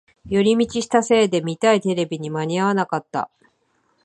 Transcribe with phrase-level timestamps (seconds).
[0.25, 3.29] 寄り道したせいで見たいテレビに間に合わなかった